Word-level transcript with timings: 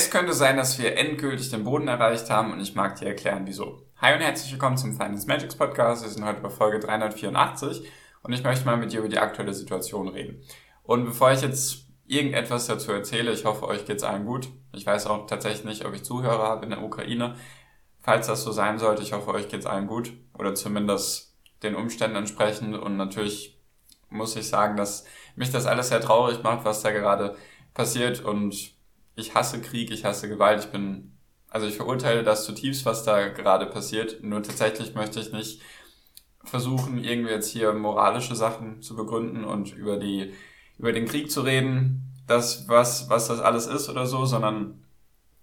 Es 0.00 0.10
könnte 0.10 0.32
sein, 0.32 0.56
dass 0.56 0.78
wir 0.78 0.96
endgültig 0.96 1.50
den 1.50 1.62
Boden 1.62 1.86
erreicht 1.86 2.30
haben 2.30 2.54
und 2.54 2.60
ich 2.60 2.74
mag 2.74 2.96
dir 2.96 3.08
erklären, 3.08 3.42
wieso. 3.44 3.82
Hi 3.98 4.14
und 4.14 4.22
herzlich 4.22 4.50
willkommen 4.50 4.78
zum 4.78 4.94
Finance 4.94 5.26
Magics 5.26 5.54
Podcast. 5.54 6.02
Wir 6.02 6.08
sind 6.08 6.24
heute 6.24 6.40
bei 6.40 6.48
Folge 6.48 6.80
384 6.80 7.86
und 8.22 8.32
ich 8.32 8.42
möchte 8.42 8.64
mal 8.64 8.78
mit 8.78 8.92
dir 8.92 9.00
über 9.00 9.10
die 9.10 9.18
aktuelle 9.18 9.52
Situation 9.52 10.08
reden. 10.08 10.42
Und 10.84 11.04
bevor 11.04 11.32
ich 11.32 11.42
jetzt 11.42 11.84
irgendetwas 12.06 12.66
dazu 12.66 12.92
erzähle, 12.92 13.30
ich 13.30 13.44
hoffe, 13.44 13.66
euch 13.66 13.84
geht's 13.84 14.02
allen 14.02 14.24
gut. 14.24 14.48
Ich 14.72 14.86
weiß 14.86 15.06
auch 15.06 15.26
tatsächlich 15.26 15.66
nicht, 15.66 15.84
ob 15.84 15.92
ich 15.92 16.02
Zuhörer 16.02 16.44
habe 16.44 16.64
in 16.64 16.70
der 16.70 16.82
Ukraine. 16.82 17.34
Falls 18.00 18.26
das 18.26 18.42
so 18.42 18.52
sein 18.52 18.78
sollte, 18.78 19.02
ich 19.02 19.12
hoffe, 19.12 19.34
euch 19.34 19.48
geht's 19.50 19.66
allen 19.66 19.86
gut 19.86 20.14
oder 20.32 20.54
zumindest 20.54 21.36
den 21.62 21.74
Umständen 21.74 22.16
entsprechend 22.16 22.74
und 22.74 22.96
natürlich 22.96 23.60
muss 24.08 24.34
ich 24.34 24.48
sagen, 24.48 24.78
dass 24.78 25.04
mich 25.36 25.52
das 25.52 25.66
alles 25.66 25.90
sehr 25.90 26.00
traurig 26.00 26.42
macht, 26.42 26.64
was 26.64 26.80
da 26.80 26.90
gerade 26.90 27.36
passiert 27.74 28.24
und 28.24 28.79
ich 29.20 29.34
hasse 29.34 29.60
Krieg, 29.60 29.90
ich 29.90 30.04
hasse 30.04 30.28
Gewalt, 30.28 30.64
ich 30.64 30.70
bin, 30.70 31.16
also 31.48 31.66
ich 31.66 31.76
verurteile 31.76 32.22
das 32.22 32.44
zutiefst, 32.44 32.84
was 32.86 33.04
da 33.04 33.28
gerade 33.28 33.66
passiert. 33.66 34.22
Nur 34.22 34.42
tatsächlich 34.42 34.94
möchte 34.94 35.20
ich 35.20 35.32
nicht 35.32 35.62
versuchen, 36.44 37.02
irgendwie 37.04 37.32
jetzt 37.32 37.50
hier 37.50 37.72
moralische 37.72 38.34
Sachen 38.34 38.82
zu 38.82 38.96
begründen 38.96 39.44
und 39.44 39.72
über 39.74 39.96
die, 39.96 40.32
über 40.78 40.92
den 40.92 41.06
Krieg 41.06 41.30
zu 41.30 41.42
reden, 41.42 42.02
das, 42.26 42.68
was, 42.68 43.10
was 43.10 43.28
das 43.28 43.40
alles 43.40 43.66
ist 43.66 43.88
oder 43.88 44.06
so, 44.06 44.24
sondern 44.24 44.82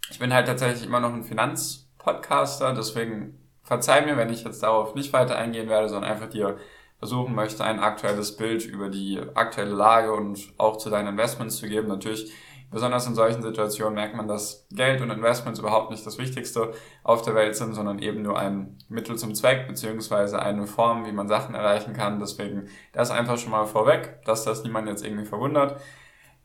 ich 0.09 0.19
bin 0.19 0.33
halt 0.33 0.47
tatsächlich 0.47 0.85
immer 0.85 0.99
noch 0.99 1.13
ein 1.13 1.23
Finanzpodcaster, 1.23 2.73
deswegen 2.73 3.37
verzeih 3.63 4.05
mir, 4.05 4.17
wenn 4.17 4.31
ich 4.31 4.43
jetzt 4.43 4.63
darauf 4.63 4.95
nicht 4.95 5.11
weiter 5.13 5.35
eingehen 5.35 5.69
werde, 5.69 5.89
sondern 5.89 6.09
einfach 6.09 6.29
dir 6.29 6.57
versuchen 6.99 7.35
möchte, 7.35 7.63
ein 7.63 7.79
aktuelles 7.79 8.37
Bild 8.37 8.65
über 8.65 8.89
die 8.89 9.19
aktuelle 9.35 9.75
Lage 9.75 10.13
und 10.13 10.53
auch 10.57 10.77
zu 10.77 10.89
deinen 10.89 11.09
Investments 11.09 11.57
zu 11.57 11.67
geben. 11.67 11.89
Natürlich 11.89 12.31
Besonders 12.69 13.07
in 13.07 13.15
solchen 13.15 13.41
Situationen 13.41 13.93
merkt 13.93 14.15
man, 14.15 14.27
dass 14.27 14.67
Geld 14.71 15.01
und 15.01 15.09
Investments 15.09 15.59
überhaupt 15.59 15.89
nicht 15.89 16.05
das 16.05 16.17
Wichtigste 16.17 16.73
auf 17.03 17.21
der 17.21 17.33
Welt 17.33 17.55
sind, 17.55 17.73
sondern 17.73 17.99
eben 17.99 18.21
nur 18.21 18.37
ein 18.37 18.77
Mittel 18.89 19.17
zum 19.17 19.33
Zweck, 19.35 19.67
beziehungsweise 19.67 20.41
eine 20.41 20.67
Form, 20.67 21.05
wie 21.05 21.13
man 21.13 21.29
Sachen 21.29 21.55
erreichen 21.55 21.93
kann. 21.93 22.19
Deswegen 22.19 22.67
das 22.91 23.09
einfach 23.09 23.37
schon 23.37 23.51
mal 23.51 23.65
vorweg, 23.65 24.19
dass 24.25 24.43
das 24.43 24.63
niemand 24.63 24.89
jetzt 24.89 25.05
irgendwie 25.05 25.25
verwundert. 25.25 25.79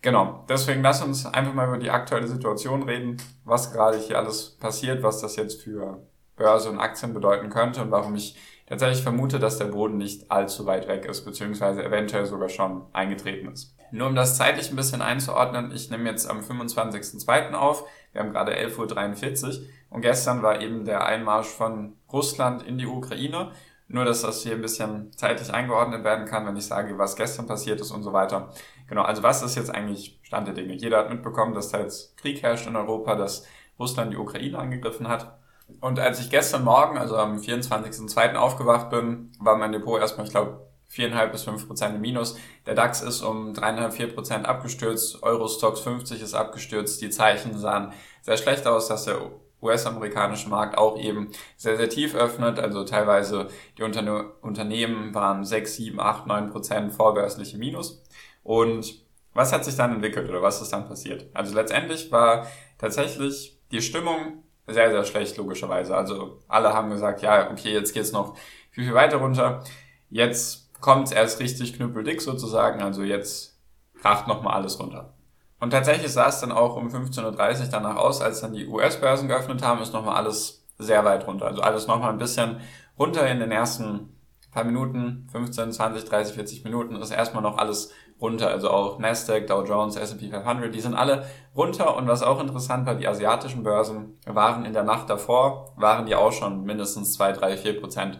Genau, 0.00 0.44
deswegen 0.48 0.82
lass 0.82 1.02
uns 1.02 1.26
einfach 1.26 1.54
mal 1.54 1.68
über 1.68 1.78
die 1.78 1.90
aktuelle 1.90 2.26
Situation 2.26 2.82
reden, 2.82 3.16
was 3.44 3.72
gerade 3.72 3.98
hier 3.98 4.18
alles 4.18 4.56
passiert, 4.58 5.02
was 5.02 5.20
das 5.20 5.36
jetzt 5.36 5.62
für 5.62 6.06
Börse 6.36 6.70
und 6.70 6.78
Aktien 6.78 7.14
bedeuten 7.14 7.50
könnte 7.50 7.82
und 7.82 7.90
warum 7.90 8.14
ich 8.14 8.36
tatsächlich 8.66 9.02
vermute, 9.02 9.38
dass 9.38 9.58
der 9.58 9.66
Boden 9.66 9.98
nicht 9.98 10.30
allzu 10.30 10.66
weit 10.66 10.88
weg 10.88 11.04
ist, 11.04 11.24
beziehungsweise 11.24 11.84
eventuell 11.84 12.26
sogar 12.26 12.48
schon 12.48 12.86
eingetreten 12.92 13.52
ist. 13.52 13.76
Nur 13.92 14.08
um 14.08 14.14
das 14.14 14.38
zeitlich 14.38 14.70
ein 14.70 14.76
bisschen 14.76 15.02
einzuordnen, 15.02 15.70
ich 15.70 15.90
nehme 15.90 16.08
jetzt 16.08 16.28
am 16.28 16.40
25.02. 16.40 17.52
auf, 17.52 17.84
wir 18.12 18.22
haben 18.22 18.32
gerade 18.32 18.52
11.43 18.56 19.44
Uhr 19.44 19.66
und 19.90 20.00
gestern 20.00 20.42
war 20.42 20.60
eben 20.62 20.86
der 20.86 21.04
Einmarsch 21.04 21.48
von 21.48 21.96
Russland 22.10 22.62
in 22.62 22.78
die 22.78 22.86
Ukraine. 22.86 23.52
Nur, 23.88 24.06
dass 24.06 24.22
das 24.22 24.42
hier 24.42 24.54
ein 24.54 24.62
bisschen 24.62 25.12
zeitlich 25.12 25.52
eingeordnet 25.52 26.02
werden 26.02 26.24
kann, 26.24 26.46
wenn 26.46 26.56
ich 26.56 26.64
sage, 26.64 26.96
was 26.96 27.16
gestern 27.16 27.46
passiert 27.46 27.78
ist 27.82 27.90
und 27.90 28.02
so 28.02 28.14
weiter. 28.14 28.50
Genau, 28.88 29.02
also 29.02 29.22
was 29.22 29.42
ist 29.42 29.54
jetzt 29.54 29.68
eigentlich 29.68 30.18
Stand 30.22 30.46
der 30.46 30.54
Dinge? 30.54 30.72
Jeder 30.72 30.96
hat 30.96 31.10
mitbekommen, 31.10 31.52
dass 31.52 31.68
da 31.68 31.80
jetzt 31.80 32.16
Krieg 32.16 32.42
herrscht 32.42 32.66
in 32.66 32.76
Europa, 32.76 33.14
dass 33.16 33.46
Russland 33.78 34.14
die 34.14 34.16
Ukraine 34.16 34.58
angegriffen 34.58 35.08
hat. 35.08 35.38
Und 35.80 35.98
als 35.98 36.20
ich 36.20 36.30
gestern 36.30 36.64
Morgen, 36.64 36.96
also 36.96 37.16
am 37.16 37.36
24.02. 37.36 38.36
aufgewacht 38.36 38.88
bin, 38.88 39.30
war 39.38 39.56
mein 39.56 39.72
Depot 39.72 40.00
erstmal, 40.00 40.26
ich 40.26 40.32
glaube, 40.32 40.71
4,5 40.92 41.26
bis 41.28 41.42
5 41.44 41.66
Prozent 41.66 41.94
im 41.96 42.00
Minus. 42.00 42.36
Der 42.66 42.74
DAX 42.74 43.02
ist 43.02 43.22
um 43.22 43.52
3,5, 43.52 43.90
4 43.90 44.14
Prozent 44.14 44.46
abgestürzt. 44.46 45.22
Eurostox 45.22 45.80
50 45.80 46.20
ist 46.20 46.34
abgestürzt. 46.34 47.00
Die 47.00 47.10
Zeichen 47.10 47.58
sahen 47.58 47.92
sehr 48.20 48.36
schlecht 48.36 48.66
aus, 48.66 48.88
dass 48.88 49.04
der 49.04 49.30
US-amerikanische 49.62 50.48
Markt 50.48 50.76
auch 50.76 50.98
eben 50.98 51.30
sehr, 51.56 51.76
sehr 51.76 51.88
tief 51.88 52.14
öffnet. 52.14 52.58
Also 52.58 52.84
teilweise 52.84 53.48
die 53.78 53.84
Unterne 53.84 54.32
Unternehmen 54.42 55.14
waren 55.14 55.44
6, 55.44 55.76
7, 55.76 56.00
8, 56.00 56.26
9 56.26 56.50
Prozent 56.50 56.92
vorbörsliche 56.92 57.56
Minus. 57.56 58.02
Und 58.42 59.02
was 59.34 59.52
hat 59.52 59.64
sich 59.64 59.76
dann 59.76 59.94
entwickelt 59.94 60.28
oder 60.28 60.42
was 60.42 60.60
ist 60.60 60.72
dann 60.72 60.86
passiert? 60.86 61.26
Also 61.32 61.54
letztendlich 61.54 62.12
war 62.12 62.46
tatsächlich 62.76 63.58
die 63.70 63.80
Stimmung 63.80 64.42
sehr, 64.66 64.90
sehr 64.90 65.04
schlecht, 65.04 65.36
logischerweise. 65.38 65.96
Also 65.96 66.42
alle 66.48 66.74
haben 66.74 66.90
gesagt, 66.90 67.22
ja, 67.22 67.50
okay, 67.50 67.72
jetzt 67.72 67.94
geht's 67.94 68.12
noch 68.12 68.36
viel, 68.70 68.84
viel 68.84 68.94
weiter 68.94 69.16
runter. 69.16 69.64
Jetzt 70.10 70.61
kommt 70.82 71.10
erst 71.12 71.40
richtig 71.40 71.74
knüppeldick 71.74 72.20
sozusagen, 72.20 72.82
also 72.82 73.02
jetzt 73.02 73.58
kracht 73.98 74.28
nochmal 74.28 74.54
alles 74.54 74.78
runter. 74.78 75.14
Und 75.60 75.70
tatsächlich 75.70 76.12
sah 76.12 76.26
es 76.26 76.40
dann 76.40 76.52
auch 76.52 76.76
um 76.76 76.88
15.30 76.88 77.60
Uhr 77.60 77.66
danach 77.70 77.96
aus, 77.96 78.20
als 78.20 78.40
dann 78.40 78.52
die 78.52 78.66
US-Börsen 78.66 79.28
geöffnet 79.28 79.62
haben, 79.62 79.80
ist 79.80 79.94
nochmal 79.94 80.16
alles 80.16 80.66
sehr 80.76 81.04
weit 81.04 81.26
runter. 81.26 81.46
Also 81.46 81.62
alles 81.62 81.86
nochmal 81.86 82.10
ein 82.10 82.18
bisschen 82.18 82.60
runter 82.98 83.26
in 83.28 83.38
den 83.38 83.52
ersten 83.52 84.12
paar 84.50 84.64
Minuten, 84.64 85.28
15, 85.32 85.72
20, 85.72 86.04
30, 86.04 86.34
40 86.34 86.64
Minuten 86.64 86.96
ist 86.96 87.10
erstmal 87.10 87.42
noch 87.42 87.58
alles 87.58 87.92
runter. 88.20 88.48
Also 88.48 88.70
auch 88.70 88.98
Nasdaq, 88.98 89.46
Dow 89.46 89.64
Jones, 89.64 89.96
S&P 89.96 90.30
500, 90.30 90.74
die 90.74 90.80
sind 90.80 90.94
alle 90.94 91.26
runter. 91.56 91.96
Und 91.96 92.06
was 92.08 92.22
auch 92.22 92.40
interessant 92.40 92.86
war, 92.86 92.96
die 92.96 93.08
asiatischen 93.08 93.62
Börsen 93.62 94.18
waren 94.26 94.64
in 94.64 94.72
der 94.72 94.82
Nacht 94.82 95.08
davor, 95.08 95.72
waren 95.76 96.06
die 96.06 96.14
auch 96.14 96.32
schon 96.32 96.64
mindestens 96.64 97.14
2, 97.14 97.32
3, 97.32 97.56
4 97.56 97.80
Prozent 97.80 98.18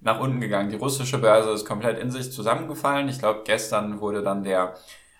nach 0.00 0.20
unten 0.20 0.40
gegangen. 0.40 0.70
Die 0.70 0.76
russische 0.76 1.18
Börse 1.18 1.50
ist 1.50 1.64
komplett 1.64 1.98
in 1.98 2.10
sich 2.10 2.32
zusammengefallen. 2.32 3.08
Ich 3.08 3.18
glaube, 3.18 3.42
gestern 3.44 4.00
wurde 4.00 4.22
dann 4.22 4.44
der 4.44 4.74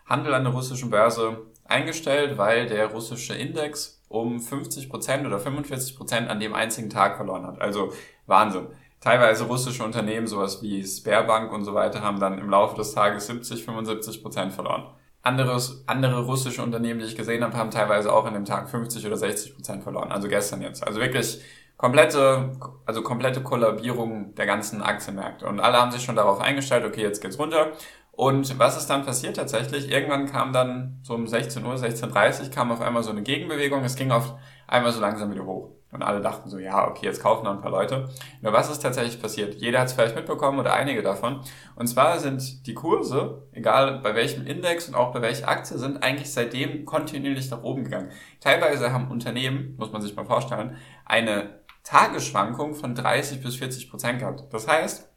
Handel 0.04 0.34
an 0.34 0.44
der 0.44 0.53
russischen 0.53 0.91
Börse 0.91 1.47
eingestellt, 1.64 2.38
weil 2.38 2.66
der 2.66 2.86
russische 2.88 3.34
Index 3.34 4.03
um 4.09 4.41
50 4.41 4.88
Prozent 4.88 5.26
oder 5.26 5.38
45 5.38 5.97
Prozent 5.97 6.28
an 6.31 6.41
dem 6.41 6.54
einzigen 6.54 6.91
Tag 6.91 7.16
verloren 7.16 7.47
hat. 7.47 7.60
Also 7.60 7.92
Wahnsinn. 8.26 8.69
Teilweise 9.00 9.44
russische 9.44 9.84
Unternehmen, 9.84 10.26
sowas 10.26 10.62
wie 10.62 10.84
Sperrbank 10.84 11.53
und 11.53 11.65
so 11.65 11.75
weiter, 11.75 12.03
haben 12.03 12.19
dann 12.19 12.38
im 12.38 12.50
Laufe 12.50 12.76
des 12.76 12.92
Tages 12.92 13.26
70, 13.26 13.65
75 13.65 14.22
Prozent 14.22 14.53
verloren. 14.53 14.86
Anderes, 15.22 15.82
andere 15.86 16.25
russische 16.25 16.62
Unternehmen, 16.62 17.00
die 17.00 17.06
ich 17.06 17.16
gesehen 17.16 17.42
habe, 17.42 17.56
haben 17.56 17.70
teilweise 17.70 18.12
auch 18.12 18.25
an 18.26 18.34
dem 18.34 18.44
Tag 18.44 18.70
50 18.70 19.04
oder 19.06 19.16
60 19.16 19.54
Prozent 19.54 19.82
verloren. 19.82 20.12
Also 20.12 20.28
gestern 20.28 20.62
jetzt. 20.62 20.86
Also 20.86 21.00
wirklich 21.00 21.41
komplette, 21.76 22.53
also 22.84 23.03
komplette 23.03 23.42
Kollabierung 23.42 24.34
der 24.34 24.47
ganzen 24.47 24.82
Aktienmärkte. 24.82 25.47
Und 25.47 25.60
alle 25.60 25.78
haben 25.78 25.91
sich 25.91 26.03
schon 26.03 26.16
darauf 26.16 26.41
eingestellt, 26.41 26.84
okay, 26.84 27.03
jetzt 27.03 27.20
geht's 27.20 27.38
runter. 27.38 27.72
Und 28.12 28.59
was 28.59 28.78
ist 28.78 28.87
dann 28.88 29.04
passiert 29.04 29.37
tatsächlich? 29.37 29.91
Irgendwann 29.91 30.26
kam 30.26 30.53
dann 30.53 31.00
so 31.03 31.15
um 31.15 31.26
16 31.26 31.65
Uhr, 31.65 31.75
16.30 31.75 32.44
Uhr 32.44 32.50
kam 32.50 32.72
auf 32.72 32.81
einmal 32.81 33.03
so 33.03 33.10
eine 33.10 33.22
Gegenbewegung. 33.22 33.84
Es 33.84 33.94
ging 33.94 34.10
auf 34.10 34.34
einmal 34.66 34.92
so 34.92 35.00
langsam 35.00 35.31
wieder 35.31 35.44
hoch. 35.44 35.72
Und 35.92 36.03
alle 36.03 36.20
dachten 36.20 36.48
so, 36.48 36.59
ja, 36.59 36.88
okay, 36.88 37.06
jetzt 37.06 37.22
kaufen 37.22 37.44
noch 37.44 37.53
ein 37.53 37.60
paar 37.60 37.70
Leute. 37.70 38.09
Nur 38.41 38.53
was 38.53 38.70
ist 38.70 38.81
tatsächlich 38.81 39.20
passiert? 39.20 39.54
Jeder 39.54 39.81
hat 39.81 39.88
es 39.88 39.92
vielleicht 39.92 40.16
mitbekommen 40.16 40.59
oder 40.59 40.72
einige 40.72 41.03
davon. 41.03 41.41
Und 41.75 41.86
zwar 41.86 42.19
sind 42.19 42.66
die 42.66 42.75
Kurse, 42.75 43.47
egal 43.53 44.00
bei 44.00 44.15
welchem 44.15 44.47
Index 44.47 44.88
und 44.88 44.94
auch 44.94 45.12
bei 45.12 45.22
welcher 45.22 45.48
Aktie, 45.48 45.78
sind 45.78 46.03
eigentlich 46.03 46.32
seitdem 46.32 46.84
kontinuierlich 46.86 47.50
nach 47.50 47.62
oben 47.62 47.84
gegangen. 47.84 48.10
Teilweise 48.41 48.92
haben 48.92 49.10
Unternehmen, 49.10 49.75
muss 49.78 49.92
man 49.92 50.03
sich 50.03 50.16
mal 50.16 50.27
vorstellen, 50.27 50.77
eine 51.04 51.60
Tagesschwankung 51.86 52.74
von 52.74 52.97
30 52.97 53.42
bis 53.42 53.56
40 53.56 53.88
Prozent 53.91 54.18
gehabt. 54.18 54.53
Das 54.53 54.66
heißt, 54.66 55.09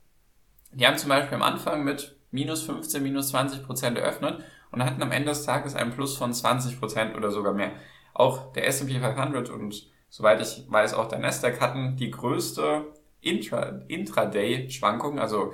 die 0.72 0.86
haben 0.86 0.98
zum 0.98 1.10
Beispiel 1.10 1.36
am 1.36 1.42
Anfang 1.42 1.84
mit 1.84 2.16
minus 2.30 2.62
15, 2.62 3.02
minus 3.02 3.30
20 3.30 3.66
Prozent 3.66 3.98
eröffnet 3.98 4.44
und 4.72 4.86
hatten 4.86 5.02
am 5.02 5.12
Ende 5.12 5.30
des 5.30 5.44
Tages 5.46 5.76
einen 5.76 5.92
Plus 5.92 6.16
von 6.16 6.32
20 6.32 6.80
Prozent 6.80 7.18
oder 7.18 7.32
sogar 7.32 7.54
mehr. 7.54 7.72
Auch 8.14 8.54
der 8.54 8.68
S&P 8.68 9.00
500 9.00 9.50
und 9.50 9.90
soweit 10.10 10.42
ich 10.42 10.66
weiß 10.70 10.94
auch 10.94 11.08
der 11.08 11.18
Nasdaq 11.18 11.60
hatten 11.60 11.96
die 11.96 12.12
größte 12.12 12.86
Intra 13.22 13.82
Intraday-Schwankung, 13.88 15.20
also 15.20 15.54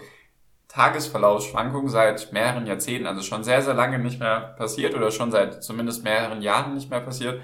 Tagesverlaufsschwankung 0.68 1.88
seit 1.88 2.34
mehreren 2.34 2.68
Jahrzehnten, 2.68 3.08
also 3.08 3.22
schon 3.22 3.46
sehr, 3.46 3.62
sehr 3.62 3.74
lange 3.74 4.00
nicht 4.00 4.20
mehr 4.20 4.56
passiert 4.58 4.94
oder 4.94 5.12
schon 5.12 5.32
seit 5.32 5.64
zumindest 5.64 6.04
mehreren 6.04 6.42
Jahren 6.42 6.74
nicht 6.74 6.90
mehr 6.90 7.00
passiert. 7.00 7.42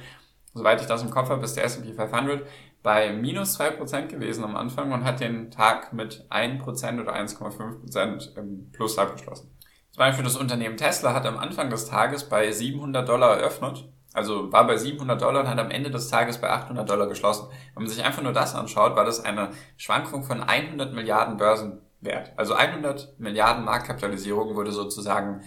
Soweit 0.53 0.81
ich 0.81 0.87
das 0.87 1.01
im 1.01 1.09
Kopf 1.09 1.29
habe, 1.29 1.45
ist 1.45 1.55
der 1.55 1.63
S&P 1.63 1.93
500 1.93 2.45
bei 2.83 3.11
minus 3.13 3.59
2% 3.59 4.07
gewesen 4.07 4.43
am 4.43 4.55
Anfang 4.55 4.91
und 4.91 5.03
hat 5.03 5.19
den 5.19 5.51
Tag 5.51 5.93
mit 5.93 6.25
1% 6.29 7.01
oder 7.01 7.15
1,5% 7.15 8.37
im 8.37 8.71
Plus 8.71 8.97
abgeschlossen. 8.97 9.51
Zum 9.91 9.99
Beispiel 9.99 10.23
das 10.23 10.37
Unternehmen 10.37 10.77
Tesla 10.77 11.13
hat 11.13 11.25
am 11.25 11.37
Anfang 11.37 11.69
des 11.69 11.85
Tages 11.85 12.27
bei 12.27 12.51
700 12.51 13.07
Dollar 13.07 13.37
eröffnet 13.37 13.89
Also 14.13 14.51
war 14.51 14.65
bei 14.65 14.77
700 14.77 15.21
Dollar 15.21 15.41
und 15.41 15.49
hat 15.49 15.59
am 15.59 15.69
Ende 15.69 15.91
des 15.91 16.07
Tages 16.07 16.39
bei 16.39 16.49
800 16.49 16.89
Dollar 16.89 17.07
geschlossen. 17.07 17.47
Wenn 17.73 17.83
man 17.83 17.91
sich 17.91 18.03
einfach 18.03 18.23
nur 18.23 18.33
das 18.33 18.55
anschaut, 18.55 18.95
war 18.95 19.05
das 19.05 19.23
eine 19.23 19.51
Schwankung 19.77 20.23
von 20.23 20.41
100 20.41 20.93
Milliarden 20.93 21.37
Börsenwert. 21.37 22.31
Also 22.37 22.53
100 22.53 23.19
Milliarden 23.19 23.65
Marktkapitalisierung 23.65 24.55
wurde 24.55 24.71
sozusagen 24.71 25.41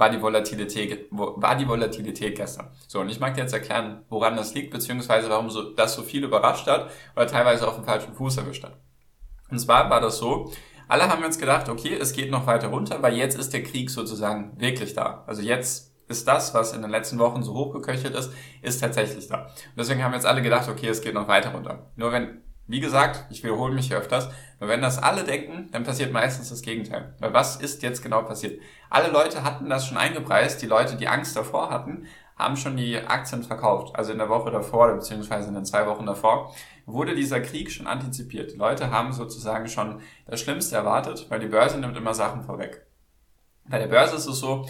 war 0.00 0.10
die 0.10 0.20
Volatilität, 0.20 1.08
war 1.10 1.54
die 1.56 1.68
Volatilität 1.68 2.34
gestern. 2.34 2.70
So, 2.88 3.00
und 3.00 3.10
ich 3.10 3.20
mag 3.20 3.34
dir 3.34 3.42
jetzt 3.42 3.52
erklären, 3.52 4.02
woran 4.08 4.34
das 4.34 4.54
liegt, 4.54 4.70
beziehungsweise 4.70 5.28
warum 5.28 5.50
so, 5.50 5.74
das 5.74 5.94
so 5.94 6.02
viel 6.02 6.24
überrascht 6.24 6.66
hat 6.66 6.90
oder 7.14 7.26
teilweise 7.26 7.68
auf 7.68 7.74
dem 7.76 7.84
falschen 7.84 8.14
Fuß 8.14 8.38
erwischt 8.38 8.64
hat. 8.64 8.78
Und 9.50 9.58
zwar 9.58 9.90
war 9.90 10.00
das 10.00 10.16
so, 10.16 10.50
alle 10.88 11.08
haben 11.08 11.22
uns 11.22 11.38
gedacht, 11.38 11.68
okay, 11.68 11.96
es 12.00 12.12
geht 12.12 12.30
noch 12.30 12.46
weiter 12.46 12.68
runter, 12.68 13.02
weil 13.02 13.14
jetzt 13.14 13.38
ist 13.38 13.52
der 13.52 13.62
Krieg 13.62 13.90
sozusagen 13.90 14.58
wirklich 14.58 14.94
da. 14.94 15.22
Also 15.26 15.42
jetzt 15.42 15.92
ist 16.08 16.26
das, 16.26 16.54
was 16.54 16.72
in 16.72 16.82
den 16.82 16.90
letzten 16.90 17.18
Wochen 17.18 17.42
so 17.42 17.54
hochgeköchelt 17.54 18.14
ist, 18.14 18.32
ist 18.62 18.80
tatsächlich 18.80 19.28
da. 19.28 19.44
Und 19.44 19.76
deswegen 19.76 20.02
haben 20.02 20.14
jetzt 20.14 20.26
alle 20.26 20.42
gedacht, 20.42 20.68
okay, 20.68 20.88
es 20.88 21.02
geht 21.02 21.14
noch 21.14 21.28
weiter 21.28 21.50
runter. 21.50 21.90
Nur 21.94 22.10
wenn, 22.10 22.42
wie 22.66 22.80
gesagt, 22.80 23.26
ich 23.30 23.44
wiederhole 23.44 23.74
mich 23.74 23.88
hier 23.88 23.98
öfters, 23.98 24.30
nur 24.60 24.68
wenn 24.68 24.82
das 24.82 25.02
alle 25.02 25.24
denken, 25.24 25.70
dann 25.72 25.84
passiert 25.84 26.12
meistens 26.12 26.50
das 26.50 26.60
Gegenteil. 26.60 27.14
Weil 27.18 27.32
was 27.32 27.56
ist 27.56 27.82
jetzt 27.82 28.02
genau 28.02 28.22
passiert? 28.22 28.60
Alle 28.90 29.10
Leute 29.10 29.42
hatten 29.42 29.70
das 29.70 29.86
schon 29.86 29.96
eingepreist, 29.96 30.60
die 30.60 30.66
Leute, 30.66 30.96
die 30.96 31.08
Angst 31.08 31.34
davor 31.34 31.70
hatten, 31.70 32.06
haben 32.36 32.56
schon 32.56 32.76
die 32.76 32.98
Aktien 32.98 33.42
verkauft. 33.42 33.96
Also 33.96 34.12
in 34.12 34.18
der 34.18 34.28
Woche 34.28 34.50
davor, 34.50 34.92
beziehungsweise 34.92 35.48
in 35.48 35.54
den 35.54 35.64
zwei 35.64 35.86
Wochen 35.86 36.04
davor, 36.04 36.54
wurde 36.84 37.14
dieser 37.14 37.40
Krieg 37.40 37.70
schon 37.70 37.86
antizipiert. 37.86 38.52
Die 38.52 38.56
Leute 38.56 38.90
haben 38.90 39.12
sozusagen 39.12 39.66
schon 39.66 40.00
das 40.26 40.40
Schlimmste 40.40 40.76
erwartet, 40.76 41.26
weil 41.30 41.40
die 41.40 41.48
Börse 41.48 41.78
nimmt 41.78 41.96
immer 41.96 42.14
Sachen 42.14 42.42
vorweg. 42.42 42.86
Bei 43.64 43.78
der 43.78 43.88
Börse 43.88 44.16
ist 44.16 44.26
es 44.26 44.40
so, 44.40 44.66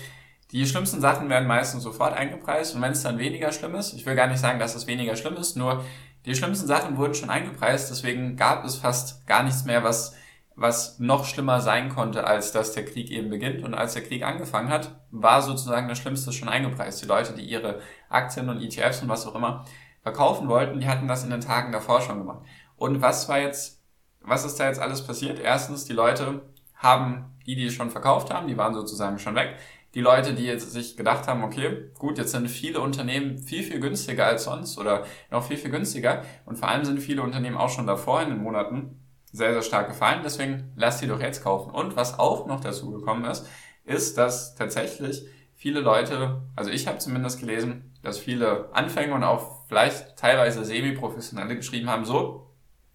die 0.53 0.67
schlimmsten 0.67 1.01
Sachen 1.01 1.29
werden 1.29 1.47
meistens 1.47 1.85
sofort 1.85 2.13
eingepreist 2.13 2.75
und 2.75 2.83
wenn 2.83 2.93
es 2.93 3.03
dann 3.03 3.19
weniger 3.19 3.53
schlimm 3.53 3.77
ist, 3.77 3.93
ich 3.93 4.05
will 4.05 4.17
gar 4.17 4.27
nicht 4.27 4.41
sagen, 4.41 4.59
dass 4.59 4.75
es 4.75 4.89
weniger 4.89 5.15
schlimm 5.15 5.37
ist, 5.37 5.57
nur 5.57 5.85
die 6.27 6.35
schlimmsten 6.35 6.67
Sachen 6.67 6.97
wurden 6.97 7.15
schon 7.15 7.31
eingepreist, 7.31 7.91
deswegen 7.91 8.37
gab 8.37 8.65
es 8.65 8.77
fast 8.77 9.27
gar 9.27 9.43
nichts 9.43 9.65
mehr, 9.65 9.83
was, 9.83 10.15
was 10.55 10.99
noch 10.99 11.25
schlimmer 11.25 11.61
sein 11.61 11.89
konnte, 11.89 12.25
als 12.25 12.53
dass 12.53 12.73
der 12.73 12.85
Krieg 12.85 13.11
eben 13.11 13.31
beginnt. 13.31 13.65
Und 13.65 13.75
als 13.75 13.95
der 13.95 14.03
Krieg 14.03 14.23
angefangen 14.23 14.69
hat, 14.69 15.01
war 15.11 15.41
sozusagen 15.41 15.89
das 15.89 15.99
Schlimmste 15.99 16.33
schon 16.33 16.49
eingepreist. 16.49 17.03
Die 17.03 17.07
Leute, 17.07 17.33
die 17.33 17.43
ihre 17.43 17.81
Aktien 18.09 18.49
und 18.49 18.61
ETFs 18.61 19.03
und 19.03 19.09
was 19.09 19.27
auch 19.27 19.35
immer 19.35 19.65
verkaufen 20.03 20.49
wollten, 20.49 20.81
die 20.81 20.89
hatten 20.89 21.09
das 21.09 21.25
in 21.25 21.31
den 21.31 21.41
Tagen 21.41 21.73
davor 21.73 22.01
schon 22.01 22.19
gemacht. 22.19 22.45
Und 22.77 23.01
was 23.01 23.29
war 23.29 23.39
jetzt, 23.39 23.83
was 24.21 24.45
ist 24.45 24.61
da 24.61 24.67
jetzt 24.67 24.81
alles 24.81 25.07
passiert? 25.07 25.39
Erstens, 25.39 25.85
die 25.85 25.93
Leute 25.93 26.43
haben, 26.75 27.37
die, 27.47 27.57
die 27.57 27.71
schon 27.71 27.91
verkauft 27.91 28.33
haben, 28.33 28.49
die 28.49 28.57
waren 28.57 28.75
sozusagen 28.75 29.19
schon 29.19 29.35
weg. 29.35 29.57
Die 29.95 30.01
Leute, 30.01 30.35
die 30.35 30.45
jetzt 30.45 30.71
sich 30.71 30.97
gedacht 30.97 31.27
haben, 31.27 31.43
okay, 31.43 31.91
gut, 31.99 32.19
jetzt 32.19 32.31
sind 32.31 32.49
viele 32.49 32.81
Unternehmen 32.81 33.39
viel, 33.39 33.65
viel 33.65 33.81
günstiger 33.81 34.27
als 34.27 34.45
sonst 34.45 34.79
oder 34.79 35.05
noch 35.31 35.45
viel, 35.45 35.57
viel 35.57 35.71
günstiger. 35.71 36.25
Und 36.47 36.59
vor 36.59 36.69
allem 36.69 36.85
sind 36.85 37.01
viele 37.01 37.23
Unternehmen 37.23 37.57
auch 37.57 37.71
schon 37.71 37.87
davor 37.87 38.23
in 38.23 38.31
den 38.31 38.43
Monaten 38.43 39.01
sehr, 39.33 39.53
sehr 39.53 39.63
stark 39.63 39.89
gefallen. 39.89 40.21
Deswegen 40.25 40.73
lasst 40.77 41.03
die 41.03 41.09
doch 41.09 41.21
jetzt 41.21 41.43
kaufen. 41.43 41.71
Und 41.71 41.97
was 41.97 42.19
auch 42.19 42.47
noch 42.47 42.61
dazu 42.61 42.93
gekommen 42.93 43.25
ist, 43.25 43.47
ist, 43.85 44.17
dass 44.17 44.55
tatsächlich 44.55 45.25
viele 45.55 45.81
Leute, 45.81 46.43
also 46.57 46.71
ich 46.71 46.87
habe 46.87 46.99
zumindest 46.99 47.41
gelesen, 47.41 47.93
dass 48.03 48.19
viele 48.19 48.71
Anfänger 48.73 49.15
und 49.15 49.25
auch 49.25 49.67
vielleicht 49.69 50.17
teilweise 50.17 50.65
Semi-Professionelle 50.65 51.57
geschrieben 51.57 51.91
haben, 51.91 52.05
so, 52.05 52.51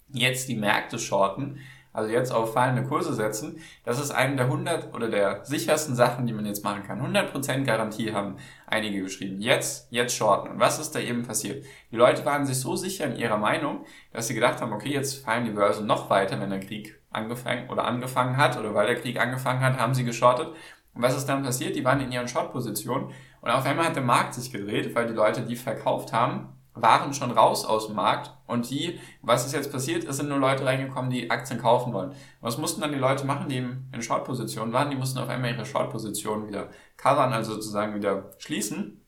jetzt 0.10 0.48
die 0.48 0.56
Märkte 0.56 0.98
shorten, 0.98 1.60
also 1.96 2.12
jetzt 2.12 2.32
auf 2.32 2.54
fallende 2.54 2.84
Kurse 2.84 3.14
setzen, 3.14 3.62
das 3.86 4.00
ist 4.00 4.12
eine 4.12 4.36
der 4.36 4.46
100 4.46 4.94
oder 4.94 5.10
der 5.10 5.46
sichersten 5.46 5.96
Sachen, 5.96 6.28
die 6.28 6.34
man 6.34 6.46
jetzt 6.46 6.64
machen 6.64 6.84
kann. 6.84 7.02
100% 7.02 7.64
Garantie 7.64 8.14
haben 8.14 8.36
einige 8.68 9.02
geschrieben. 9.02 9.40
Jetzt, 9.40 9.92
jetzt 9.92 10.14
shorten. 10.16 10.50
Und 10.50 10.60
was 10.60 10.78
ist 10.78 10.92
da 10.92 11.00
eben 11.00 11.24
passiert? 11.24 11.66
Die 11.92 11.96
Leute 11.96 12.26
waren 12.26 12.46
sich 12.46 12.60
so 12.60 12.76
sicher 12.76 13.06
in 13.06 13.16
ihrer 13.16 13.38
Meinung, 13.38 13.86
dass 14.12 14.28
sie 14.28 14.34
gedacht 14.34 14.60
haben, 14.60 14.74
okay, 14.74 14.92
jetzt 14.92 15.24
fallen 15.24 15.46
die 15.46 15.52
Börsen 15.52 15.88
noch 15.88 16.10
weiter, 16.10 16.40
wenn 16.42 16.50
der 16.50 16.60
Krieg 16.60 17.00
angefangen 17.12 17.70
oder 17.70 17.86
angefangen 17.86 18.36
hat 18.36 18.58
oder 18.60 18.74
weil 18.74 18.88
der 18.88 19.00
Krieg 19.00 19.20
angefangen 19.20 19.62
hat, 19.62 19.80
haben 19.80 19.94
sie 19.94 20.04
geschortet. 20.04 20.50
Und 20.94 21.02
was 21.02 21.16
ist 21.16 21.28
dann 21.28 21.44
passiert? 21.44 21.76
Die 21.76 21.86
waren 21.86 22.02
in 22.02 22.12
ihren 22.12 22.28
Short-Positionen 22.28 23.12
und 23.42 23.50
auf 23.52 23.66
einmal 23.66 23.86
hat 23.86 23.96
der 23.96 24.04
Markt 24.04 24.34
sich 24.34 24.52
gedreht, 24.52 24.96
weil 24.96 25.08
die 25.08 25.14
Leute, 25.14 25.44
die 25.44 25.56
verkauft 25.56 26.12
haben, 26.12 26.55
waren 26.75 27.13
schon 27.13 27.31
raus 27.31 27.66
aus 27.66 27.88
dem 27.88 27.95
Markt 27.95 28.31
und 28.48 28.69
die, 28.69 29.00
was 29.22 29.45
ist 29.45 29.54
jetzt 29.54 29.72
passiert, 29.72 30.04
es 30.04 30.18
sind 30.18 30.30
nur 30.30 30.39
Leute 30.39 30.66
reingekommen, 30.66 31.10
die 31.10 31.31
Aktien 31.31 31.60
kaufen 31.60 31.94
wollen. 31.94 32.12
Was 32.42 32.57
mussten 32.57 32.81
dann 32.81 32.92
die 32.92 32.98
Leute 32.98 33.25
machen, 33.25 33.50
die 33.50 33.57
in 33.57 34.01
Short-Positionen 34.01 34.74
waren? 34.74 34.89
Die 34.89 34.98
mussten 34.98 35.19
auf 35.19 35.30
einmal 35.30 35.51
ihre 35.51 35.66
Short-Position 35.66 36.48
wieder 36.48 36.69
covern, 36.98 37.33
also 37.33 37.54
sozusagen 37.54 37.95
wieder 37.95 38.31
schließen 38.38 39.01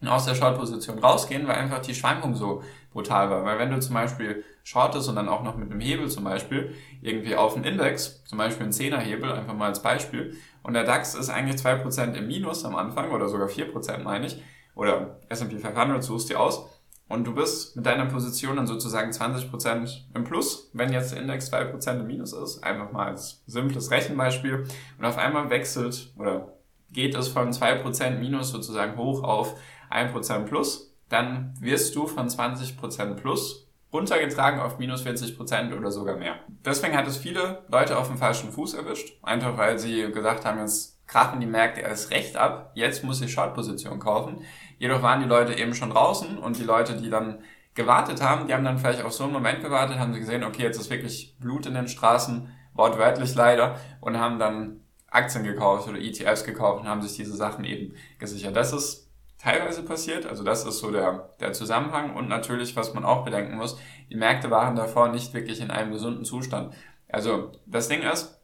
und 0.00 0.08
aus 0.08 0.26
der 0.26 0.34
Short-Position 0.34 0.98
rausgehen, 0.98 1.46
weil 1.46 1.54
einfach 1.54 1.78
die 1.78 1.94
Schwankung 1.94 2.34
so 2.34 2.62
brutal 2.92 3.30
war. 3.30 3.44
Weil 3.44 3.58
wenn 3.58 3.70
du 3.70 3.80
zum 3.80 3.94
Beispiel 3.94 4.44
shortest 4.62 5.08
und 5.08 5.16
dann 5.16 5.28
auch 5.28 5.42
noch 5.42 5.56
mit 5.56 5.70
einem 5.70 5.80
Hebel 5.80 6.10
zum 6.10 6.24
Beispiel 6.24 6.74
irgendwie 7.00 7.36
auf 7.36 7.54
einen 7.54 7.64
Index, 7.64 8.24
zum 8.24 8.38
Beispiel 8.38 8.64
einen 8.64 8.72
10er 8.72 8.98
Hebel, 8.98 9.32
einfach 9.32 9.54
mal 9.54 9.68
als 9.68 9.82
Beispiel, 9.82 10.36
und 10.62 10.74
der 10.74 10.84
DAX 10.84 11.14
ist 11.14 11.28
eigentlich 11.28 11.60
2% 11.60 12.14
im 12.14 12.26
Minus 12.26 12.64
am 12.64 12.74
Anfang 12.74 13.12
oder 13.12 13.28
sogar 13.28 13.48
4% 13.48 13.98
meine 13.98 14.26
ich, 14.26 14.42
oder 14.74 15.20
S&P 15.28 15.58
500 15.58 16.02
suchst 16.02 16.30
dir 16.30 16.40
aus, 16.40 16.66
und 17.08 17.24
du 17.24 17.34
bist 17.34 17.76
mit 17.76 17.84
deiner 17.84 18.06
Position 18.06 18.56
dann 18.56 18.66
sozusagen 18.66 19.10
20% 19.10 19.88
im 20.14 20.24
Plus, 20.24 20.70
wenn 20.72 20.92
jetzt 20.92 21.12
der 21.12 21.20
Index 21.20 21.52
2% 21.52 22.00
im 22.00 22.06
Minus 22.06 22.32
ist. 22.32 22.64
Einfach 22.64 22.92
mal 22.92 23.06
als 23.08 23.42
simples 23.46 23.90
Rechenbeispiel. 23.90 24.66
Und 24.98 25.04
auf 25.04 25.18
einmal 25.18 25.50
wechselt 25.50 26.12
oder 26.16 26.54
geht 26.90 27.14
es 27.14 27.28
von 27.28 27.52
2% 27.52 28.18
Minus 28.18 28.50
sozusagen 28.50 28.96
hoch 28.96 29.22
auf 29.22 29.54
1% 29.90 30.44
Plus. 30.44 30.94
Dann 31.10 31.54
wirst 31.60 31.94
du 31.94 32.06
von 32.06 32.28
20% 32.28 33.14
Plus 33.14 33.64
runtergetragen 33.92 34.58
auf 34.58 34.78
minus 34.78 35.06
40% 35.06 35.76
oder 35.76 35.92
sogar 35.92 36.16
mehr. 36.16 36.34
Deswegen 36.64 36.96
hat 36.96 37.06
es 37.06 37.16
viele 37.16 37.62
Leute 37.68 37.96
auf 37.96 38.08
dem 38.08 38.18
falschen 38.18 38.50
Fuß 38.50 38.74
erwischt. 38.74 39.16
Einfach 39.22 39.56
weil 39.56 39.78
sie 39.78 40.10
gesagt 40.10 40.44
haben, 40.44 40.58
jetzt 40.58 40.94
krachen 41.06 41.40
die 41.40 41.46
Märkte 41.46 41.80
erst 41.80 42.10
recht 42.10 42.36
ab. 42.36 42.72
Jetzt 42.74 43.04
muss 43.04 43.20
ich 43.20 43.32
Short-Position 43.32 44.00
kaufen. 44.00 44.44
Jedoch 44.78 45.02
waren 45.02 45.20
die 45.20 45.28
Leute 45.28 45.54
eben 45.54 45.74
schon 45.74 45.90
draußen 45.90 46.38
und 46.38 46.58
die 46.58 46.64
Leute, 46.64 46.96
die 46.96 47.10
dann 47.10 47.40
gewartet 47.74 48.22
haben, 48.22 48.46
die 48.46 48.54
haben 48.54 48.64
dann 48.64 48.78
vielleicht 48.78 49.02
auf 49.02 49.12
so 49.12 49.24
einen 49.24 49.32
Moment 49.32 49.62
gewartet, 49.62 49.98
haben 49.98 50.14
sie 50.14 50.20
gesehen, 50.20 50.44
okay, 50.44 50.62
jetzt 50.62 50.78
ist 50.78 50.90
wirklich 50.90 51.36
Blut 51.40 51.66
in 51.66 51.74
den 51.74 51.88
Straßen, 51.88 52.48
wortwörtlich 52.72 53.34
leider, 53.34 53.78
und 54.00 54.18
haben 54.18 54.38
dann 54.38 54.80
Aktien 55.08 55.44
gekauft 55.44 55.88
oder 55.88 55.98
ETFs 55.98 56.44
gekauft 56.44 56.82
und 56.82 56.88
haben 56.88 57.02
sich 57.02 57.16
diese 57.16 57.36
Sachen 57.36 57.64
eben 57.64 57.94
gesichert. 58.18 58.56
Das 58.56 58.72
ist 58.72 59.10
teilweise 59.38 59.82
passiert, 59.82 60.26
also 60.26 60.42
das 60.42 60.64
ist 60.64 60.78
so 60.78 60.90
der, 60.90 61.30
der 61.40 61.52
Zusammenhang 61.52 62.14
und 62.14 62.28
natürlich, 62.28 62.76
was 62.76 62.94
man 62.94 63.04
auch 63.04 63.24
bedenken 63.24 63.56
muss, 63.56 63.78
die 64.10 64.16
Märkte 64.16 64.50
waren 64.50 64.76
davor 64.76 65.08
nicht 65.08 65.34
wirklich 65.34 65.60
in 65.60 65.70
einem 65.70 65.92
gesunden 65.92 66.24
Zustand. 66.24 66.74
Also 67.08 67.52
das 67.66 67.88
Ding 67.88 68.02
ist, 68.02 68.40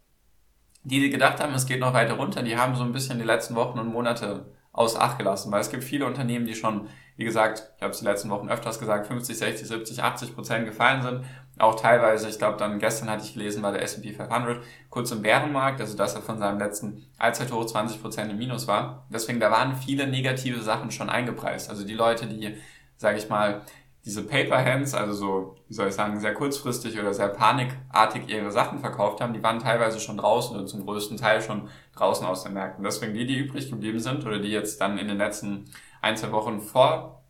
die, 0.82 1.00
die 1.00 1.10
gedacht 1.10 1.40
haben, 1.40 1.54
es 1.54 1.66
geht 1.66 1.80
noch 1.80 1.94
weiter 1.94 2.14
runter, 2.14 2.42
die 2.42 2.56
haben 2.56 2.75
so 2.75 2.84
ein 2.84 2.92
bisschen 2.92 3.18
die 3.18 3.25
letzten 3.25 3.54
Wochen 3.54 3.78
und 3.78 3.88
Monate 3.88 4.46
aus 4.80 4.96
Acht 4.96 5.18
gelassen, 5.18 5.52
weil 5.52 5.60
es 5.60 5.70
gibt 5.70 5.84
viele 5.84 6.06
Unternehmen, 6.06 6.46
die 6.46 6.54
schon, 6.54 6.88
wie 7.16 7.25
gesagt, 7.25 7.70
ich 7.76 7.82
habe 7.82 7.92
es 7.92 7.99
die 7.99 8.04
letzten 8.06 8.30
Wochen 8.30 8.49
öfters 8.49 8.78
gesagt, 8.78 9.06
50, 9.06 9.37
60, 9.37 9.68
70, 9.68 10.02
80 10.02 10.34
Prozent 10.34 10.64
gefallen 10.64 11.02
sind. 11.02 11.25
Auch 11.58 11.78
teilweise, 11.78 12.28
ich 12.30 12.38
glaube 12.38 12.56
dann 12.56 12.78
gestern 12.78 13.10
hatte 13.10 13.22
ich 13.22 13.34
gelesen, 13.34 13.62
war 13.62 13.72
der 13.72 13.82
S&P 13.82 14.14
500 14.14 14.62
kurz 14.88 15.12
im 15.12 15.20
Bärenmarkt, 15.20 15.80
also 15.82 15.96
dass 15.96 16.14
er 16.14 16.22
von 16.22 16.38
seinem 16.38 16.58
letzten 16.58 17.04
Allzeithoch 17.18 17.66
20 17.66 18.00
Prozent 18.00 18.32
im 18.32 18.38
Minus 18.38 18.66
war. 18.66 19.06
Deswegen, 19.10 19.38
da 19.38 19.50
waren 19.50 19.76
viele 19.76 20.06
negative 20.06 20.62
Sachen 20.62 20.90
schon 20.90 21.10
eingepreist. 21.10 21.68
Also 21.68 21.84
die 21.84 21.94
Leute, 21.94 22.26
die, 22.26 22.56
sage 22.96 23.18
ich 23.18 23.28
mal, 23.28 23.60
diese 24.04 24.23
Paper 24.23 24.64
Hands, 24.64 24.92
also 24.95 25.12
so, 25.12 25.57
wie 25.69 25.75
soll 25.75 25.88
ich 25.88 25.95
sagen, 25.95 26.19
sehr 26.21 26.33
kurzfristig 26.33 26.99
oder 26.99 27.12
sehr 27.12 27.28
panikartig 27.28 28.28
ihre 28.28 28.50
Sachen 28.50 28.78
verkauft 28.78 29.21
haben, 29.21 29.35
die 29.35 29.42
waren 29.42 29.59
teilweise 29.59 30.00
schon 30.00 30.16
draußen 30.16 30.57
oder 30.57 30.66
zum 30.66 30.87
größten 30.87 31.19
Teil 31.19 31.42
schon 31.42 31.69
draußen 31.95 32.26
aus 32.26 32.42
den 32.42 32.54
Märkten. 32.54 32.83
Deswegen 32.83 33.12
die, 33.12 33.26
die 33.26 33.38
übrig 33.38 33.71
geblieben 33.71 34.00
sind 34.00 34.25
oder 34.25 34.38
die 34.38 34.49
jetzt 34.49 34.80
dann 34.80 34.97
in 34.97 35.09
den 35.09 35.19
letzten 35.19 35.71
ein, 36.00 36.16
zwei 36.16 36.33
Wochen 36.33 36.61
vor 36.61 37.23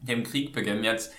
dem 0.00 0.24
Kriegbeginn 0.24 0.82
jetzt 0.82 1.14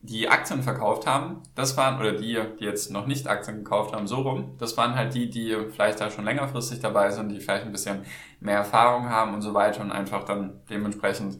die 0.00 0.28
Aktien 0.28 0.62
verkauft 0.62 1.06
haben, 1.06 1.42
das 1.54 1.78
waren, 1.78 1.98
oder 1.98 2.12
die, 2.12 2.38
die 2.60 2.64
jetzt 2.64 2.90
noch 2.90 3.06
nicht 3.06 3.26
Aktien 3.26 3.64
gekauft 3.64 3.94
haben, 3.94 4.06
so 4.06 4.16
rum, 4.16 4.54
das 4.58 4.76
waren 4.76 4.94
halt 4.94 5.14
die, 5.14 5.30
die 5.30 5.56
vielleicht 5.70 5.98
da 5.98 6.10
schon 6.10 6.26
längerfristig 6.26 6.80
dabei 6.80 7.10
sind, 7.10 7.30
die 7.30 7.40
vielleicht 7.40 7.64
ein 7.64 7.72
bisschen 7.72 8.04
mehr 8.38 8.58
Erfahrung 8.58 9.08
haben 9.08 9.32
und 9.32 9.40
so 9.40 9.54
weiter 9.54 9.80
und 9.80 9.92
einfach 9.92 10.24
dann 10.24 10.60
dementsprechend 10.68 11.38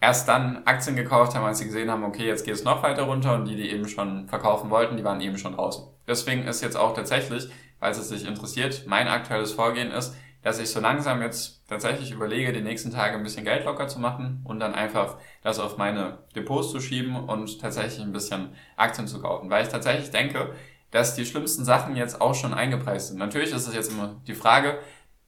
erst 0.00 0.28
dann 0.28 0.62
Aktien 0.64 0.96
gekauft 0.96 1.34
haben, 1.34 1.44
als 1.44 1.58
sie 1.58 1.66
gesehen 1.66 1.90
haben, 1.90 2.04
okay, 2.04 2.26
jetzt 2.26 2.44
geht 2.44 2.54
es 2.54 2.64
noch 2.64 2.82
weiter 2.82 3.02
runter 3.02 3.34
und 3.34 3.44
die, 3.44 3.56
die 3.56 3.70
eben 3.70 3.88
schon 3.88 4.28
verkaufen 4.28 4.70
wollten, 4.70 4.96
die 4.96 5.04
waren 5.04 5.20
eben 5.20 5.38
schon 5.38 5.54
draußen. 5.54 5.84
Deswegen 6.06 6.46
ist 6.46 6.62
jetzt 6.62 6.76
auch 6.76 6.94
tatsächlich, 6.94 7.48
falls 7.78 7.98
es 7.98 8.08
sich 8.08 8.26
interessiert, 8.26 8.84
mein 8.86 9.08
aktuelles 9.08 9.52
Vorgehen 9.52 9.90
ist, 9.90 10.14
dass 10.42 10.58
ich 10.58 10.70
so 10.70 10.80
langsam 10.80 11.20
jetzt 11.20 11.62
tatsächlich 11.68 12.12
überlege, 12.12 12.52
die 12.52 12.62
nächsten 12.62 12.90
Tage 12.90 13.14
ein 13.16 13.22
bisschen 13.22 13.44
Geld 13.44 13.66
locker 13.66 13.88
zu 13.88 13.98
machen 13.98 14.42
und 14.44 14.58
dann 14.58 14.74
einfach 14.74 15.16
das 15.42 15.58
auf 15.58 15.76
meine 15.76 16.18
Depots 16.34 16.70
zu 16.70 16.80
schieben 16.80 17.14
und 17.14 17.60
tatsächlich 17.60 18.00
ein 18.00 18.12
bisschen 18.12 18.54
Aktien 18.76 19.06
zu 19.06 19.20
kaufen. 19.20 19.50
Weil 19.50 19.64
ich 19.64 19.70
tatsächlich 19.70 20.10
denke, 20.10 20.54
dass 20.90 21.14
die 21.14 21.26
schlimmsten 21.26 21.64
Sachen 21.64 21.94
jetzt 21.94 22.20
auch 22.20 22.34
schon 22.34 22.54
eingepreist 22.54 23.08
sind. 23.08 23.18
Natürlich 23.18 23.52
ist 23.52 23.66
es 23.66 23.74
jetzt 23.74 23.92
immer 23.92 24.16
die 24.26 24.34
Frage, 24.34 24.78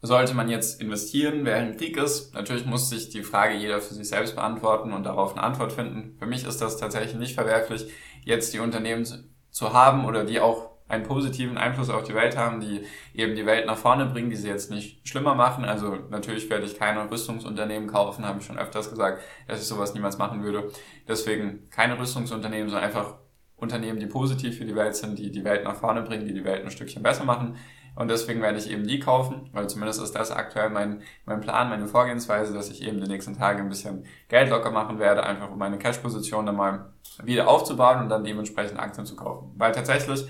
sollte 0.03 0.35
man 0.35 0.49
jetzt 0.49 0.81
investieren, 0.81 1.45
während 1.45 1.79
Krieg 1.79 1.97
ist? 1.97 2.35
Natürlich 2.35 2.67
muss 2.67 2.91
sich 2.91 3.09
die 3.09 3.23
Frage 3.23 3.55
jeder 3.55 3.81
für 3.81 3.95
sich 3.95 4.09
selbst 4.09 4.35
beantworten 4.35 4.93
und 4.93 5.05
darauf 5.05 5.33
eine 5.33 5.45
Antwort 5.45 5.73
finden. 5.73 6.17
Für 6.19 6.27
mich 6.27 6.45
ist 6.45 6.61
das 6.61 6.77
tatsächlich 6.77 7.15
nicht 7.15 7.35
verwerflich, 7.35 7.87
jetzt 8.25 8.53
die 8.53 8.59
Unternehmen 8.59 9.07
zu 9.51 9.73
haben 9.73 10.05
oder 10.05 10.25
die 10.25 10.41
auch 10.41 10.73
einen 10.89 11.05
positiven 11.05 11.57
Einfluss 11.57 11.89
auf 11.89 12.03
die 12.03 12.15
Welt 12.15 12.37
haben, 12.37 12.61
die 12.61 12.83
eben 13.15 13.35
die 13.35 13.47
Welt 13.47 13.67
nach 13.67 13.79
vorne 13.79 14.07
bringen, 14.07 14.29
die 14.29 14.37
sie 14.37 14.49
jetzt 14.49 14.71
nicht 14.71 15.09
schlimmer 15.09 15.35
machen. 15.35 15.65
Also 15.65 15.97
natürlich 16.11 16.51
werde 16.51 16.67
ich 16.67 16.79
keine 16.79 17.11
Rüstungsunternehmen 17.11 17.89
kaufen, 17.89 18.27
habe 18.27 18.41
ich 18.41 18.45
schon 18.45 18.59
öfters 18.59 18.91
gesagt, 18.91 19.23
dass 19.49 19.61
ich 19.61 19.67
sowas 19.67 19.95
niemals 19.95 20.19
machen 20.19 20.43
würde. 20.43 20.71
Deswegen 21.09 21.71
keine 21.71 21.99
Rüstungsunternehmen, 21.99 22.69
sondern 22.69 22.85
einfach 22.87 23.15
Unternehmen, 23.57 24.01
die 24.01 24.07
positiv 24.07 24.59
für 24.59 24.65
die 24.65 24.75
Welt 24.75 24.97
sind, 24.97 25.19
die 25.19 25.31
die 25.31 25.45
Welt 25.45 25.65
nach 25.65 25.77
vorne 25.77 26.03
bringen, 26.03 26.27
die 26.27 26.35
die 26.35 26.45
Welt 26.45 26.65
ein 26.65 26.71
Stückchen 26.71 27.03
besser 27.03 27.25
machen. 27.25 27.57
Und 27.95 28.09
deswegen 28.09 28.41
werde 28.41 28.59
ich 28.59 28.71
eben 28.71 28.87
die 28.87 29.01
kaufen, 29.01 29.51
weil 29.53 29.69
zumindest 29.69 30.01
ist 30.03 30.13
das 30.13 30.31
aktuell 30.31 30.71
mein, 30.71 31.03
mein 31.27 31.41
Plan, 31.41 31.69
meine 31.69 31.87
Vorgehensweise, 31.87 32.55
dass 32.55 32.71
ich 32.71 32.83
eben 32.83 33.01
die 33.01 33.09
nächsten 33.09 33.37
Tage 33.37 33.61
ein 33.61 33.69
bisschen 33.69 34.07
Geld 34.29 34.49
locker 34.49 34.71
machen 34.71 34.99
werde, 34.99 35.25
einfach 35.25 35.51
um 35.51 35.59
meine 35.59 35.79
Cash-Position 35.79 36.47
dann 36.47 36.57
mal 36.57 36.93
wieder 37.23 37.49
aufzubauen 37.49 38.01
und 38.01 38.09
dann 38.09 38.25
dementsprechend 38.25 38.79
Aktien 38.79 39.05
zu 39.05 39.15
kaufen. 39.15 39.53
Weil 39.57 39.73
tatsächlich 39.73 40.27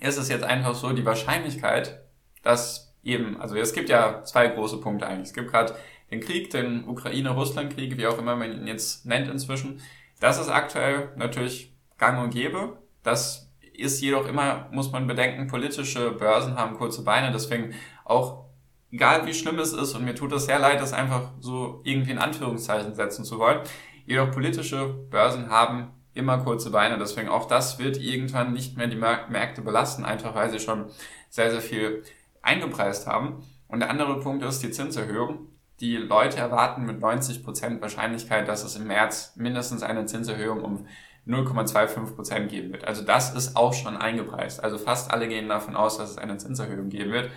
ist 0.00 0.16
es 0.16 0.28
jetzt 0.28 0.44
einfach 0.44 0.74
so, 0.74 0.92
die 0.92 1.04
Wahrscheinlichkeit, 1.04 2.00
dass 2.42 2.94
eben, 3.02 3.40
also 3.40 3.56
es 3.56 3.72
gibt 3.72 3.88
ja 3.88 4.22
zwei 4.24 4.48
große 4.48 4.80
Punkte 4.80 5.06
eigentlich. 5.06 5.28
Es 5.28 5.34
gibt 5.34 5.50
gerade 5.50 5.74
den 6.10 6.20
Krieg, 6.20 6.50
den 6.50 6.88
Ukraine-Russland-Krieg, 6.88 7.98
wie 7.98 8.06
auch 8.06 8.18
immer 8.18 8.36
man 8.36 8.52
ihn 8.52 8.66
jetzt 8.66 9.04
nennt 9.04 9.28
inzwischen. 9.28 9.80
Das 10.20 10.40
ist 10.40 10.48
aktuell 10.48 11.10
natürlich 11.16 11.74
gang 11.98 12.22
und 12.22 12.30
gäbe. 12.30 12.78
Das 13.02 13.47
ist 13.78 14.00
jedoch 14.00 14.26
immer, 14.26 14.68
muss 14.72 14.90
man 14.90 15.06
bedenken, 15.06 15.46
politische 15.46 16.10
Börsen 16.10 16.56
haben 16.56 16.76
kurze 16.76 17.04
Beine, 17.04 17.30
deswegen 17.32 17.74
auch 18.04 18.46
egal 18.90 19.26
wie 19.26 19.34
schlimm 19.34 19.58
es 19.58 19.72
ist 19.72 19.94
und 19.94 20.04
mir 20.04 20.14
tut 20.14 20.32
es 20.32 20.46
sehr 20.46 20.58
leid, 20.58 20.80
das 20.80 20.92
einfach 20.92 21.32
so 21.40 21.80
irgendwie 21.84 22.10
in 22.10 22.18
Anführungszeichen 22.18 22.94
setzen 22.94 23.24
zu 23.24 23.38
wollen. 23.38 23.60
Jedoch 24.06 24.30
politische 24.30 24.88
Börsen 25.10 25.50
haben 25.50 25.92
immer 26.14 26.38
kurze 26.38 26.70
Beine, 26.70 26.98
deswegen 26.98 27.28
auch 27.28 27.46
das 27.46 27.78
wird 27.78 27.98
irgendwann 27.98 28.52
nicht 28.52 28.76
mehr 28.76 28.88
die 28.88 28.96
Märkte 28.96 29.62
belasten, 29.62 30.04
einfach 30.04 30.34
weil 30.34 30.50
sie 30.50 30.58
schon 30.58 30.86
sehr, 31.28 31.50
sehr 31.50 31.60
viel 31.60 32.02
eingepreist 32.42 33.06
haben. 33.06 33.44
Und 33.68 33.80
der 33.80 33.90
andere 33.90 34.18
Punkt 34.20 34.42
ist 34.42 34.62
die 34.62 34.70
Zinserhöhung. 34.70 35.48
Die 35.80 35.96
Leute 35.96 36.38
erwarten 36.38 36.86
mit 36.86 37.00
90% 37.00 37.80
Wahrscheinlichkeit, 37.80 38.48
dass 38.48 38.64
es 38.64 38.74
im 38.74 38.88
März 38.88 39.34
mindestens 39.36 39.82
eine 39.82 40.06
Zinserhöhung 40.06 40.62
um 40.62 40.86
0,25% 41.28 42.46
geben 42.46 42.72
wird. 42.72 42.84
Also 42.84 43.04
das 43.04 43.34
ist 43.34 43.56
auch 43.56 43.74
schon 43.74 43.96
eingepreist. 43.96 44.62
Also 44.64 44.78
fast 44.78 45.10
alle 45.12 45.28
gehen 45.28 45.48
davon 45.48 45.76
aus, 45.76 45.98
dass 45.98 46.10
es 46.10 46.18
eine 46.18 46.38
Zinserhöhung 46.38 46.88
geben 46.88 47.12
wird. 47.12 47.30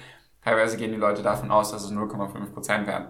Teilweise 0.43 0.77
gehen 0.77 0.91
die 0.91 0.98
Leute 0.98 1.21
davon 1.21 1.51
aus, 1.51 1.71
dass 1.71 1.83
es 1.83 1.91
0,5% 1.91 2.88
werden. 2.88 3.07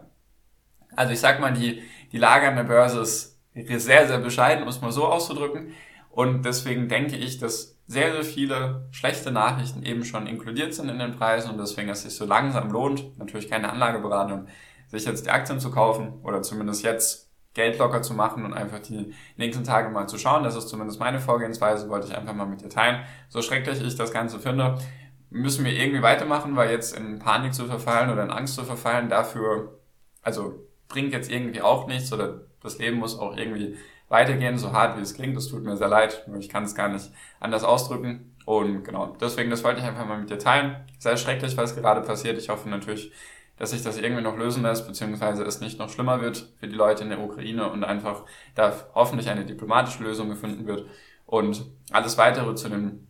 Also 0.96 1.14
ich 1.14 1.20
sag 1.20 1.40
mal, 1.40 1.54
die, 1.54 1.82
die 2.12 2.18
Lage 2.18 2.48
an 2.48 2.56
der 2.56 2.64
Börse 2.64 3.02
ist 3.02 3.40
sehr, 3.54 4.08
sehr 4.08 4.18
bescheiden, 4.18 4.64
um 4.64 4.70
es 4.70 4.82
mal 4.82 4.92
so 4.92 5.06
auszudrücken. 5.06 5.74
Und 6.10 6.44
deswegen 6.44 6.90
denke 6.90 7.16
ich, 7.16 7.38
dass 7.38 7.78
sehr, 7.88 8.12
sehr 8.12 8.24
viele 8.24 8.88
schlechte 8.92 9.32
Nachrichten 9.32 9.84
eben 9.84 10.04
schon 10.04 10.28
inkludiert 10.28 10.74
sind 10.74 10.90
in 10.90 11.00
den 11.00 11.16
Preisen 11.16 11.52
und 11.52 11.58
deswegen 11.58 11.90
es 11.90 12.04
sich 12.04 12.16
so 12.16 12.26
langsam 12.26 12.72
lohnt, 12.72 13.18
natürlich 13.18 13.50
keine 13.50 13.70
Anlageberatung, 13.70 14.48
sich 14.88 15.06
jetzt 15.06 15.26
die 15.26 15.30
Aktien 15.30 15.60
zu 15.60 15.72
kaufen 15.72 16.20
oder 16.24 16.42
zumindest 16.42 16.84
jetzt 16.84 17.31
Geld 17.54 17.78
locker 17.78 18.02
zu 18.02 18.14
machen 18.14 18.46
und 18.46 18.54
einfach 18.54 18.80
die 18.80 19.14
nächsten 19.36 19.64
Tage 19.64 19.90
mal 19.90 20.08
zu 20.08 20.18
schauen. 20.18 20.44
Das 20.44 20.56
ist 20.56 20.70
zumindest 20.70 21.00
meine 21.00 21.20
Vorgehensweise, 21.20 21.90
wollte 21.90 22.08
ich 22.08 22.18
einfach 22.18 22.34
mal 22.34 22.46
mit 22.46 22.62
dir 22.62 22.70
teilen. 22.70 23.04
So 23.30 23.42
schrecklich 23.42 23.82
ich 23.82 23.96
das 23.96 24.14
Ganze 24.14 24.40
finde, 24.40 24.78
müssen 25.30 25.66
wir 25.66 25.74
irgendwie 25.74 26.02
weitermachen, 26.02 26.56
weil 26.56 26.72
jetzt 26.72 26.96
in 26.96 27.20
Panik 27.20 27.54
zu 27.54 27.66
verfallen 27.66 28.10
oder 28.10 28.24
in 28.24 28.32
Angst 28.32 28.56
zu 28.56 28.64
verfallen, 28.64 29.10
dafür, 29.10 29.80
also 30.22 30.68
bringt 30.88 31.14
jetzt 31.14 31.32
irgendwie 31.32 31.62
auch 31.62 31.88
nichts 31.88 32.12
oder 32.14 32.42
das 32.62 32.78
Leben 32.78 32.98
muss 32.98 33.18
auch 33.18 33.36
irgendwie 33.36 33.78
weitergehen, 34.08 34.58
so 34.58 34.72
hart 34.74 34.98
wie 34.98 35.02
es 35.02 35.14
klingt. 35.14 35.36
Das 35.36 35.48
tut 35.48 35.64
mir 35.64 35.78
sehr 35.78 35.88
leid, 35.88 36.26
nur 36.28 36.38
ich 36.38 36.50
kann 36.50 36.64
es 36.64 36.76
gar 36.76 36.90
nicht 36.90 37.12
anders 37.40 37.64
ausdrücken. 37.64 38.36
Und 38.46 38.84
genau, 38.84 39.16
deswegen, 39.20 39.50
das 39.50 39.64
wollte 39.64 39.80
ich 39.80 39.86
einfach 39.86 40.06
mal 40.06 40.20
mit 40.20 40.30
dir 40.30 40.40
teilen. 40.40 40.76
Sehr 41.00 41.18
schrecklich, 41.18 41.56
was 41.58 41.76
gerade 41.76 42.02
passiert. 42.02 42.38
Ich 42.38 42.50
hoffe 42.50 42.70
natürlich, 42.70 43.12
dass 43.62 43.70
sich 43.70 43.84
das 43.84 43.96
irgendwie 44.00 44.24
noch 44.24 44.36
lösen 44.40 44.64
lässt, 44.64 44.88
beziehungsweise 44.88 45.44
es 45.44 45.62
nicht 45.62 45.78
noch 45.78 45.88
schlimmer 45.88 46.20
wird 46.20 46.52
für 46.60 46.68
die 46.68 46.74
Leute 46.74 47.04
in 47.04 47.12
der 47.12 47.20
Ukraine 47.20 47.70
und 47.70 47.84
einfach 47.84 48.24
da 48.56 48.74
hoffentlich 48.96 49.30
eine 49.30 49.46
diplomatische 49.46 50.04
Lösung 50.04 50.30
gefunden 50.30 50.66
wird. 50.66 50.88
Und 51.28 51.64
alles 51.92 52.18
weitere 52.18 52.56
zu 52.56 52.70
dem 52.70 53.08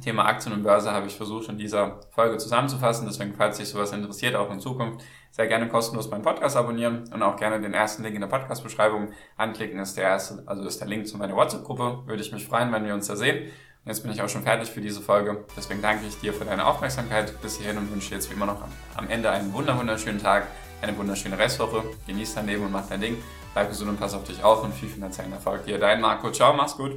Thema 0.00 0.26
Aktien 0.26 0.54
und 0.54 0.62
Börse 0.62 0.92
habe 0.92 1.08
ich 1.08 1.16
versucht 1.16 1.48
in 1.48 1.58
dieser 1.58 1.98
Folge 2.12 2.36
zusammenzufassen. 2.36 3.08
Deswegen, 3.08 3.34
falls 3.34 3.56
dich 3.56 3.70
sowas 3.70 3.92
interessiert, 3.92 4.36
auch 4.36 4.52
in 4.52 4.60
Zukunft, 4.60 5.04
sehr 5.32 5.48
gerne 5.48 5.66
kostenlos 5.66 6.08
meinen 6.08 6.22
Podcast 6.22 6.56
abonnieren 6.56 7.02
und 7.12 7.20
auch 7.20 7.34
gerne 7.34 7.60
den 7.60 7.74
ersten 7.74 8.04
Link 8.04 8.14
in 8.14 8.20
der 8.20 8.28
Podcast-Beschreibung 8.28 9.10
anklicken. 9.36 9.80
Ist 9.80 9.96
der 9.96 10.04
erste, 10.04 10.44
also 10.46 10.62
ist 10.62 10.80
der 10.80 10.86
Link 10.86 11.08
zu 11.08 11.18
meiner 11.18 11.34
WhatsApp-Gruppe. 11.34 12.04
Würde 12.06 12.22
ich 12.22 12.30
mich 12.30 12.46
freuen, 12.46 12.70
wenn 12.72 12.84
wir 12.84 12.94
uns 12.94 13.08
da 13.08 13.16
sehen. 13.16 13.50
Jetzt 13.84 14.02
bin 14.02 14.12
ich 14.12 14.22
auch 14.22 14.28
schon 14.28 14.44
fertig 14.44 14.70
für 14.70 14.80
diese 14.80 15.00
Folge. 15.00 15.44
Deswegen 15.56 15.82
danke 15.82 16.06
ich 16.06 16.18
dir 16.20 16.32
für 16.32 16.44
deine 16.44 16.66
Aufmerksamkeit 16.66 17.40
bis 17.42 17.58
hierhin 17.58 17.78
und 17.78 17.90
wünsche 17.90 18.10
dir 18.10 18.14
jetzt 18.16 18.30
wie 18.30 18.34
immer 18.34 18.46
noch 18.46 18.62
am 18.94 19.08
Ende 19.08 19.30
einen 19.30 19.52
wunderschönen 19.52 20.22
Tag, 20.22 20.46
eine 20.80 20.96
wunderschöne 20.96 21.36
Restwoche. 21.36 21.82
Genieß 22.06 22.34
dein 22.34 22.46
Leben 22.46 22.64
und 22.64 22.72
mach 22.72 22.88
dein 22.88 23.00
Ding. 23.00 23.16
Bleib 23.54 23.68
gesund 23.70 23.90
und 23.90 23.98
pass 23.98 24.14
auf 24.14 24.24
dich 24.24 24.42
auf 24.44 24.62
und 24.62 24.72
viel 24.72 24.88
finanziellen 24.88 25.32
Erfolg 25.32 25.64
dir. 25.66 25.78
Dein 25.78 26.00
Marco. 26.00 26.30
Ciao, 26.30 26.54
mach's 26.54 26.76
gut. 26.76 26.96